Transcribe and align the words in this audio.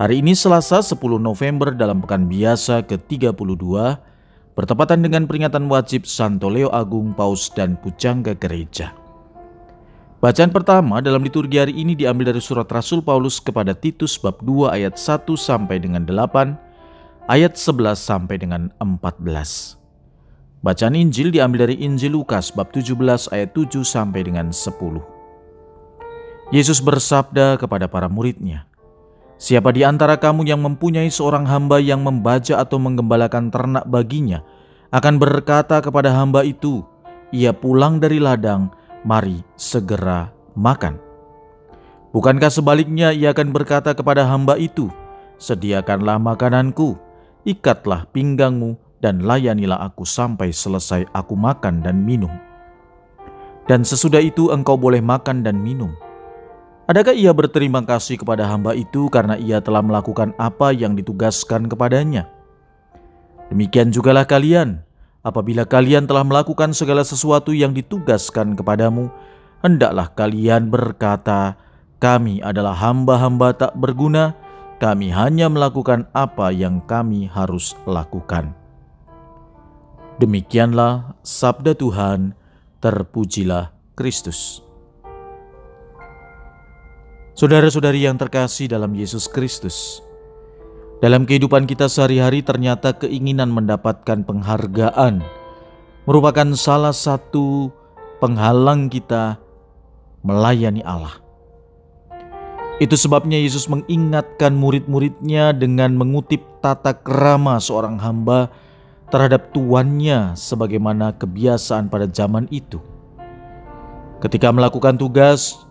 Hari 0.00 0.24
ini 0.24 0.32
Selasa 0.32 0.80
10 0.80 0.96
November 1.20 1.76
dalam 1.76 2.00
pekan 2.00 2.24
biasa 2.24 2.88
ke-32 2.88 3.36
bertepatan 4.56 5.04
dengan 5.04 5.28
peringatan 5.28 5.68
wajib 5.68 6.08
Santo 6.08 6.48
Leo 6.48 6.72
Agung 6.72 7.12
Paus 7.12 7.52
dan 7.52 7.76
Pujangga 7.76 8.32
Gereja. 8.32 8.96
Bacaan 10.24 10.56
pertama 10.56 11.04
dalam 11.04 11.20
liturgi 11.20 11.60
hari 11.60 11.76
ini 11.76 11.92
diambil 11.92 12.32
dari 12.32 12.40
surat 12.40 12.64
Rasul 12.72 13.04
Paulus 13.04 13.44
kepada 13.44 13.76
Titus 13.76 14.16
bab 14.16 14.40
2 14.40 14.72
ayat 14.72 14.96
1 14.96 15.28
sampai 15.36 15.76
dengan 15.76 16.08
8, 16.08 16.56
ayat 17.28 17.60
11 17.60 18.00
sampai 18.00 18.40
dengan 18.40 18.72
14. 18.80 19.20
Bacaan 20.64 20.96
Injil 20.96 21.28
diambil 21.28 21.68
dari 21.68 21.76
Injil 21.76 22.16
Lukas 22.16 22.48
bab 22.48 22.72
17 22.72 22.96
ayat 23.36 23.52
7 23.52 23.84
sampai 23.84 24.24
dengan 24.24 24.48
10. 24.48 24.72
Yesus 26.56 26.80
bersabda 26.80 27.60
kepada 27.60 27.84
para 27.84 28.08
muridnya, 28.08 28.69
Siapa 29.40 29.72
di 29.72 29.80
antara 29.88 30.20
kamu 30.20 30.44
yang 30.44 30.60
mempunyai 30.60 31.08
seorang 31.08 31.48
hamba 31.48 31.80
yang 31.80 32.04
membaca 32.04 32.60
atau 32.60 32.76
menggembalakan 32.76 33.48
ternak 33.48 33.88
baginya, 33.88 34.44
akan 34.92 35.16
berkata 35.16 35.80
kepada 35.80 36.12
hamba 36.12 36.44
itu, 36.44 36.84
"Ia 37.32 37.56
pulang 37.56 37.96
dari 37.96 38.20
ladang, 38.20 38.68
mari 39.00 39.40
segera 39.56 40.28
makan." 40.52 41.00
Bukankah 42.12 42.52
sebaliknya 42.52 43.16
ia 43.16 43.32
akan 43.32 43.48
berkata 43.48 43.96
kepada 43.96 44.28
hamba 44.28 44.60
itu, 44.60 44.92
"Sediakanlah 45.40 46.20
makananku, 46.20 47.00
ikatlah 47.48 48.12
pinggangmu, 48.12 48.76
dan 49.00 49.24
layanilah 49.24 49.80
aku 49.80 50.04
sampai 50.04 50.52
selesai 50.52 51.08
aku 51.16 51.32
makan 51.32 51.80
dan 51.80 52.04
minum." 52.04 52.36
Dan 53.64 53.88
sesudah 53.88 54.20
itu 54.20 54.52
engkau 54.52 54.76
boleh 54.76 55.00
makan 55.00 55.40
dan 55.40 55.56
minum 55.64 55.96
Adakah 56.90 57.14
ia 57.14 57.30
berterima 57.30 57.86
kasih 57.86 58.18
kepada 58.18 58.50
hamba 58.50 58.74
itu 58.74 59.06
karena 59.14 59.38
ia 59.38 59.62
telah 59.62 59.78
melakukan 59.78 60.34
apa 60.42 60.74
yang 60.74 60.98
ditugaskan 60.98 61.70
kepadanya? 61.70 62.26
Demikian 63.46 63.94
jugalah 63.94 64.26
kalian, 64.26 64.82
apabila 65.22 65.62
kalian 65.62 66.10
telah 66.10 66.26
melakukan 66.26 66.74
segala 66.74 67.06
sesuatu 67.06 67.54
yang 67.54 67.70
ditugaskan 67.70 68.58
kepadamu, 68.58 69.06
hendaklah 69.62 70.10
kalian 70.18 70.66
berkata, 70.66 71.54
"Kami 72.02 72.42
adalah 72.42 72.74
hamba-hamba 72.74 73.54
tak 73.54 73.78
berguna, 73.78 74.34
kami 74.82 75.14
hanya 75.14 75.46
melakukan 75.46 76.10
apa 76.10 76.50
yang 76.50 76.82
kami 76.90 77.30
harus 77.30 77.78
lakukan." 77.86 78.50
Demikianlah 80.18 81.14
sabda 81.22 81.70
Tuhan, 81.78 82.34
terpujilah 82.82 83.70
Kristus. 83.94 84.66
Saudara-saudari 87.40 88.04
yang 88.04 88.20
terkasih 88.20 88.68
dalam 88.68 88.92
Yesus 88.92 89.24
Kristus, 89.24 90.04
dalam 91.00 91.24
kehidupan 91.24 91.64
kita 91.64 91.88
sehari-hari 91.88 92.44
ternyata 92.44 92.92
keinginan 92.92 93.48
mendapatkan 93.48 94.28
penghargaan 94.28 95.24
merupakan 96.04 96.52
salah 96.52 96.92
satu 96.92 97.72
penghalang 98.20 98.92
kita 98.92 99.40
melayani 100.20 100.84
Allah. 100.84 101.16
Itu 102.76 103.00
sebabnya 103.00 103.40
Yesus 103.40 103.72
mengingatkan 103.72 104.52
murid-muridnya 104.52 105.56
dengan 105.56 105.96
mengutip 105.96 106.44
tata 106.60 106.92
kerama 106.92 107.56
seorang 107.56 107.96
hamba 108.04 108.52
terhadap 109.08 109.48
tuannya 109.56 110.36
sebagaimana 110.36 111.16
kebiasaan 111.16 111.88
pada 111.88 112.04
zaman 112.04 112.52
itu. 112.52 112.84
Ketika 114.20 114.52
melakukan 114.52 115.00
tugas, 115.00 115.69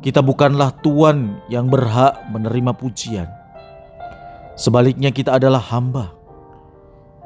kita 0.00 0.24
bukanlah 0.24 0.72
Tuhan 0.80 1.44
yang 1.52 1.68
berhak 1.68 2.16
menerima 2.32 2.72
pujian. 2.72 3.28
Sebaliknya, 4.56 5.12
kita 5.12 5.36
adalah 5.36 5.60
hamba. 5.60 6.12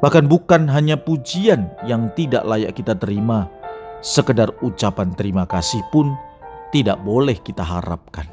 Bahkan, 0.02 0.26
bukan 0.26 0.66
hanya 0.66 0.98
pujian 0.98 1.70
yang 1.86 2.10
tidak 2.18 2.42
layak 2.42 2.74
kita 2.74 2.98
terima, 2.98 3.46
sekedar 4.02 4.50
ucapan 4.60 5.14
terima 5.14 5.46
kasih 5.46 5.80
pun 5.94 6.14
tidak 6.74 6.98
boleh 7.06 7.38
kita 7.38 7.62
harapkan. 7.62 8.26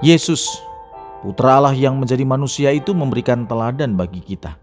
Yesus, 0.00 0.48
Putra 1.24 1.56
Allah 1.56 1.72
yang 1.72 1.96
menjadi 1.96 2.24
manusia 2.28 2.68
itu, 2.72 2.92
memberikan 2.92 3.48
teladan 3.48 3.96
bagi 3.96 4.20
kita. 4.20 4.56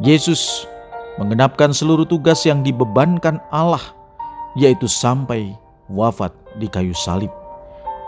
Yesus 0.00 0.68
mengenapkan 1.16 1.72
seluruh 1.72 2.04
tugas 2.04 2.44
yang 2.44 2.60
dibebankan 2.60 3.40
Allah, 3.48 3.80
yaitu 4.58 4.84
sampai 4.84 5.56
wafat 5.88 6.43
di 6.58 6.70
kayu 6.70 6.94
salib 6.94 7.30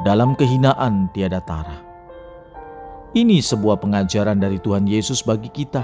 dalam 0.04 0.36
kehinaan 0.36 1.08
tiada 1.16 1.40
tara. 1.40 1.80
Ini 3.16 3.40
sebuah 3.40 3.80
pengajaran 3.80 4.36
dari 4.36 4.60
Tuhan 4.60 4.84
Yesus 4.84 5.24
bagi 5.24 5.48
kita 5.48 5.80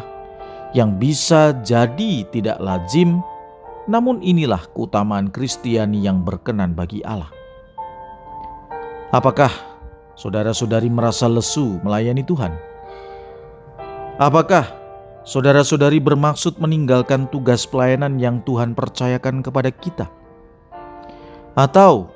yang 0.77 1.01
bisa 1.01 1.57
jadi 1.65 2.29
tidak 2.29 2.61
lazim, 2.61 3.25
namun 3.89 4.21
inilah 4.21 4.61
keutamaan 4.77 5.33
Kristiani 5.33 6.05
yang 6.05 6.21
berkenan 6.21 6.77
bagi 6.77 7.01
Allah. 7.09 7.33
Apakah 9.13 9.53
saudara-saudari 10.13 10.93
merasa 10.93 11.25
lesu 11.25 11.81
melayani 11.81 12.21
Tuhan? 12.25 12.53
Apakah 14.21 14.69
saudara-saudari 15.25 16.05
bermaksud 16.05 16.61
meninggalkan 16.61 17.33
tugas 17.33 17.65
pelayanan 17.65 18.21
yang 18.21 18.45
Tuhan 18.45 18.77
percayakan 18.77 19.41
kepada 19.41 19.73
kita? 19.73 20.07
Atau 21.57 22.12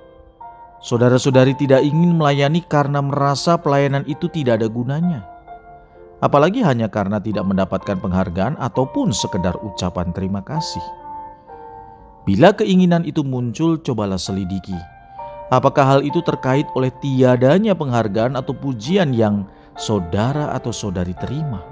saudara-saudari 0.80 1.56
tidak 1.56 1.82
ingin 1.82 2.16
melayani 2.16 2.64
karena 2.64 3.00
merasa 3.00 3.56
pelayanan 3.56 4.04
itu 4.08 4.28
tidak 4.32 4.62
ada 4.62 4.68
gunanya. 4.68 5.24
Apalagi 6.24 6.64
hanya 6.64 6.88
karena 6.88 7.20
tidak 7.20 7.44
mendapatkan 7.44 8.00
penghargaan 8.00 8.56
ataupun 8.56 9.12
sekedar 9.12 9.52
ucapan 9.60 10.16
terima 10.16 10.40
kasih. 10.40 10.82
Bila 12.24 12.50
keinginan 12.56 13.06
itu 13.06 13.22
muncul, 13.22 13.78
cobalah 13.78 14.18
selidiki. 14.18 14.74
Apakah 15.52 15.86
hal 15.86 16.00
itu 16.02 16.18
terkait 16.26 16.66
oleh 16.74 16.90
tiadanya 16.98 17.76
penghargaan 17.76 18.34
atau 18.34 18.50
pujian 18.50 19.14
yang 19.14 19.46
saudara 19.78 20.50
atau 20.56 20.74
saudari 20.74 21.14
terima? 21.22 21.62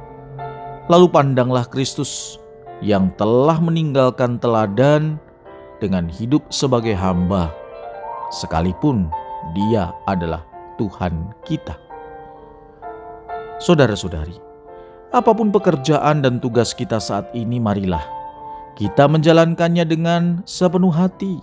Lalu 0.87 1.11
pandanglah 1.11 1.67
Kristus 1.67 2.39
yang 2.85 3.11
telah 3.19 3.59
meninggalkan 3.59 4.39
teladan 4.39 5.19
dengan 5.83 6.07
hidup 6.07 6.45
sebagai 6.55 6.95
hamba, 6.95 7.51
sekalipun 8.35 9.07
Dia 9.55 9.95
adalah 10.11 10.43
Tuhan 10.75 11.31
kita. 11.47 11.79
Saudara-saudari, 13.63 14.35
apa 15.15 15.31
pun 15.31 15.55
pekerjaan 15.55 16.27
dan 16.27 16.43
tugas 16.43 16.75
kita 16.75 16.99
saat 16.99 17.31
ini, 17.39 17.63
marilah 17.63 18.03
kita 18.75 19.07
menjalankannya 19.07 19.87
dengan 19.87 20.23
sepenuh 20.43 20.91
hati. 20.91 21.39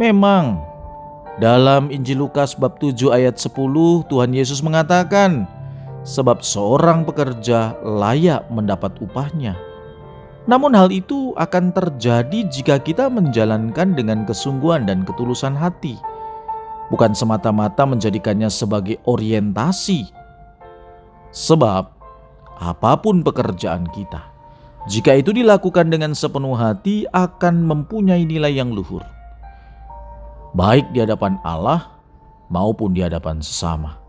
Memang, 0.00 0.56
dalam 1.36 1.92
Injil 1.92 2.24
Lukas 2.24 2.56
bab 2.56 2.80
7 2.80 3.12
ayat 3.12 3.36
10 3.36 3.52
Tuhan 4.08 4.32
Yesus 4.32 4.64
mengatakan, 4.64 5.44
sebab 6.08 6.40
seorang 6.40 7.04
pekerja 7.04 7.76
layak 7.84 8.48
mendapat 8.48 8.96
upahnya. 9.04 9.67
Namun 10.48 10.72
hal 10.72 10.88
itu 10.88 11.36
akan 11.36 11.76
terjadi 11.76 12.48
jika 12.48 12.80
kita 12.80 13.12
menjalankan 13.12 13.92
dengan 13.92 14.24
kesungguhan 14.24 14.88
dan 14.88 15.04
ketulusan 15.04 15.52
hati, 15.52 16.00
bukan 16.88 17.12
semata-mata 17.12 17.84
menjadikannya 17.84 18.48
sebagai 18.48 18.96
orientasi. 19.04 20.08
Sebab 21.28 21.84
apa 22.64 22.92
pun 22.96 23.20
pekerjaan 23.20 23.92
kita, 23.92 24.24
jika 24.88 25.20
itu 25.20 25.36
dilakukan 25.36 25.92
dengan 25.92 26.16
sepenuh 26.16 26.56
hati 26.56 27.04
akan 27.12 27.68
mempunyai 27.68 28.24
nilai 28.24 28.56
yang 28.56 28.72
luhur. 28.72 29.04
Baik 30.56 30.88
di 30.96 31.04
hadapan 31.04 31.36
Allah 31.44 31.92
maupun 32.48 32.96
di 32.96 33.04
hadapan 33.04 33.44
sesama. 33.44 34.00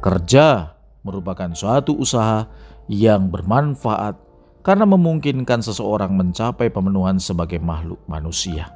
Kerja 0.00 0.72
merupakan 1.04 1.52
suatu 1.52 1.92
usaha 1.92 2.48
yang 2.88 3.28
bermanfaat 3.28 4.29
karena 4.60 4.84
memungkinkan 4.88 5.64
seseorang 5.64 6.12
mencapai 6.16 6.68
pemenuhan 6.68 7.16
sebagai 7.16 7.58
makhluk 7.60 8.00
manusia. 8.08 8.68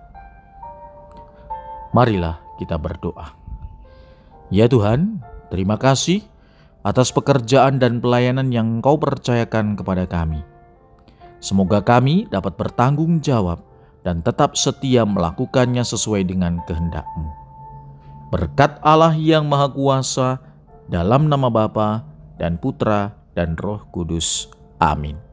Marilah 1.94 2.40
kita 2.58 2.80
berdoa. 2.80 3.36
Ya 4.52 4.68
Tuhan, 4.68 5.24
Terima 5.54 5.78
kasih 5.78 6.18
atas 6.82 7.14
pekerjaan 7.14 7.78
dan 7.78 8.02
pelayanan 8.02 8.50
yang 8.50 8.82
Engkau 8.82 8.98
percayakan 8.98 9.78
kepada 9.78 10.02
kami. 10.02 10.42
Semoga 11.38 11.78
kami 11.78 12.26
dapat 12.26 12.58
bertanggung 12.58 13.22
jawab 13.22 13.62
dan 14.02 14.18
tetap 14.18 14.58
setia 14.58 15.06
melakukannya 15.06 15.86
sesuai 15.86 16.26
dengan 16.26 16.58
kehendak-Mu. 16.66 17.30
Berkat 18.34 18.82
Allah 18.82 19.14
yang 19.14 19.46
Maha 19.46 19.70
Kuasa, 19.70 20.42
dalam 20.90 21.30
nama 21.30 21.46
Bapa 21.46 22.02
dan 22.34 22.58
Putra 22.58 23.14
dan 23.38 23.54
Roh 23.54 23.86
Kudus. 23.94 24.50
Amin. 24.82 25.23